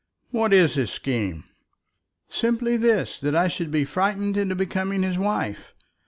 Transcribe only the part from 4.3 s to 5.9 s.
into becoming his wife.